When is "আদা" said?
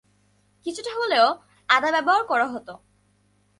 1.69-1.89